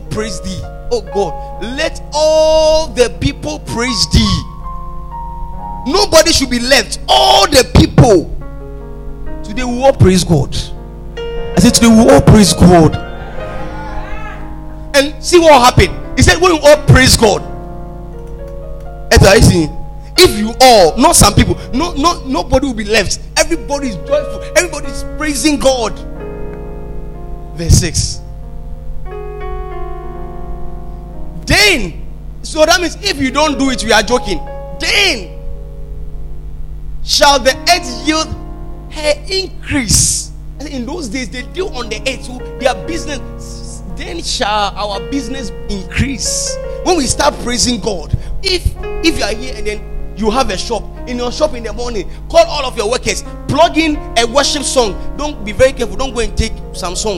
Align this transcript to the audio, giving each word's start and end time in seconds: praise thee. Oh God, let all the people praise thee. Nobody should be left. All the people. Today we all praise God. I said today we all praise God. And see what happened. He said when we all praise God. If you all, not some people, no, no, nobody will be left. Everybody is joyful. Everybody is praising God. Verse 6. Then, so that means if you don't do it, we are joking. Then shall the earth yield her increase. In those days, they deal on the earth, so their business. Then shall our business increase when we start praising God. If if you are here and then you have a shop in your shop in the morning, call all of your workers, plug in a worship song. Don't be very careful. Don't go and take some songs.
praise 0.00 0.40
thee. 0.40 0.60
Oh 0.90 1.02
God, 1.12 1.62
let 1.62 2.02
all 2.12 2.88
the 2.88 3.10
people 3.20 3.58
praise 3.60 4.06
thee. 4.12 4.42
Nobody 5.86 6.32
should 6.32 6.50
be 6.50 6.60
left. 6.60 7.00
All 7.08 7.46
the 7.46 7.68
people. 7.76 8.32
Today 9.44 9.64
we 9.64 9.82
all 9.82 9.92
praise 9.92 10.24
God. 10.24 10.54
I 11.16 11.56
said 11.58 11.74
today 11.74 11.88
we 11.88 12.10
all 12.10 12.20
praise 12.20 12.52
God. 12.52 12.96
And 14.94 15.22
see 15.22 15.38
what 15.38 15.52
happened. 15.52 16.18
He 16.18 16.22
said 16.22 16.40
when 16.40 16.52
we 16.52 16.58
all 16.60 16.82
praise 16.86 17.16
God. 17.16 17.42
If 20.18 20.38
you 20.38 20.54
all, 20.60 20.96
not 20.96 21.14
some 21.14 21.34
people, 21.34 21.56
no, 21.74 21.92
no, 21.92 22.24
nobody 22.24 22.66
will 22.66 22.74
be 22.74 22.84
left. 22.84 23.20
Everybody 23.36 23.88
is 23.88 23.96
joyful. 23.96 24.42
Everybody 24.56 24.86
is 24.86 25.04
praising 25.18 25.58
God. 25.58 25.92
Verse 27.54 27.78
6. 27.80 28.20
Then, 31.66 32.06
so 32.42 32.64
that 32.64 32.80
means 32.80 32.96
if 33.02 33.20
you 33.20 33.32
don't 33.32 33.58
do 33.58 33.70
it, 33.70 33.82
we 33.82 33.90
are 33.90 34.02
joking. 34.02 34.38
Then 34.78 35.36
shall 37.02 37.40
the 37.40 37.56
earth 37.68 38.06
yield 38.06 38.28
her 38.92 39.14
increase. 39.28 40.30
In 40.60 40.86
those 40.86 41.08
days, 41.08 41.28
they 41.28 41.42
deal 41.42 41.68
on 41.70 41.88
the 41.88 42.00
earth, 42.06 42.24
so 42.24 42.38
their 42.60 42.74
business. 42.86 43.82
Then 43.96 44.22
shall 44.22 44.76
our 44.76 45.00
business 45.10 45.50
increase 45.68 46.56
when 46.84 46.98
we 46.98 47.06
start 47.06 47.34
praising 47.42 47.80
God. 47.80 48.16
If 48.44 48.64
if 49.04 49.18
you 49.18 49.24
are 49.24 49.34
here 49.34 49.56
and 49.56 49.66
then 49.66 50.14
you 50.16 50.30
have 50.30 50.50
a 50.50 50.56
shop 50.56 50.84
in 51.08 51.16
your 51.16 51.32
shop 51.32 51.54
in 51.54 51.64
the 51.64 51.72
morning, 51.72 52.08
call 52.28 52.46
all 52.46 52.64
of 52.64 52.76
your 52.76 52.88
workers, 52.88 53.24
plug 53.48 53.76
in 53.76 53.96
a 54.18 54.24
worship 54.24 54.62
song. 54.62 54.94
Don't 55.16 55.44
be 55.44 55.50
very 55.50 55.72
careful. 55.72 55.96
Don't 55.96 56.14
go 56.14 56.20
and 56.20 56.36
take 56.38 56.52
some 56.74 56.94
songs. 56.94 57.14